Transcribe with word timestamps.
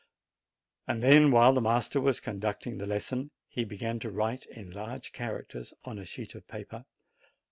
Then, 0.87 1.29
while 1.29 1.53
the 1.53 1.61
master 1.61 2.01
was 2.01 2.19
conducting 2.19 2.79
the 2.79 2.87
lesson, 2.87 3.29
he 3.47 3.63
began 3.63 3.99
to 3.99 4.09
write 4.09 4.47
in 4.47 4.71
large 4.71 5.11
characters 5.11 5.75
on 5.85 5.99
a 5.99 6.05
sheet 6.05 6.33
of 6.33 6.47
paper. 6.47 6.85